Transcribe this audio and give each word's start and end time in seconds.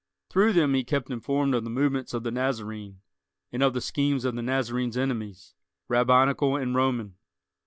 Through 0.31 0.53
them 0.53 0.73
he 0.73 0.83
kept 0.83 1.11
informed 1.11 1.53
of 1.53 1.63
the 1.63 1.69
movements 1.69 2.15
of 2.15 2.23
the 2.23 2.31
Nazarene, 2.31 3.01
and 3.51 3.61
of 3.61 3.75
the 3.75 3.81
schemes 3.81 4.25
of 4.25 4.33
the 4.35 4.41
Nazarene's 4.41 4.97
enemies, 4.97 5.53
Rabbinical 5.87 6.55
and 6.55 6.73
Roman. 6.73 7.17